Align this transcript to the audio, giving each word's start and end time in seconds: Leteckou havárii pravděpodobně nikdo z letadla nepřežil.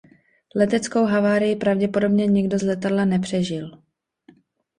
Leteckou 0.55 1.05
havárii 1.07 1.55
pravděpodobně 1.55 2.25
nikdo 2.25 2.57
z 2.57 2.61
letadla 2.61 3.05
nepřežil. 3.05 3.81